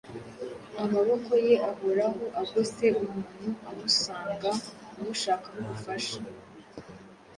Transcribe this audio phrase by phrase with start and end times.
[0.83, 4.49] Amaboko ye ahoraho agose umuntu umusanga
[4.99, 6.17] amushakaho ubufasha.